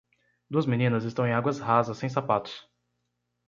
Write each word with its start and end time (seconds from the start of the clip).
Duas 0.49 0.65
meninas 0.65 1.03
estão 1.03 1.27
em 1.27 1.31
águas 1.31 1.59
rasas 1.59 1.95
sem 1.95 2.09
sapatos. 2.09 2.67